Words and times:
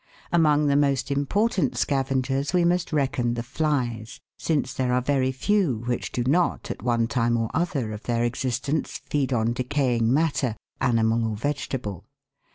Among 0.31 0.65
the 0.65 0.75
most 0.75 1.11
important 1.11 1.77
scavengers 1.77 2.53
we 2.55 2.65
must 2.65 2.91
reckon 2.91 3.35
the 3.35 3.43
flies, 3.43 4.19
since 4.35 4.73
there 4.73 4.93
are 4.93 5.01
very 5.03 5.31
few 5.31 5.83
which 5.85 6.11
do 6.11 6.23
not, 6.23 6.71
at 6.71 6.81
one 6.81 7.05
time 7.05 7.37
or 7.37 7.51
other 7.53 7.91
of 7.91 8.01
their 8.01 8.23
existence, 8.23 8.99
feed 9.05 9.31
on 9.31 9.53
decaying 9.53 10.11
matter, 10.11 10.55
animal 10.81 11.19
214 11.19 11.19
THE 11.21 11.27
WORLD'S 11.27 11.27
LUMBER 11.27 11.27
ROOM. 11.29 11.33
or 11.33 11.37
vegetable. 11.37 12.05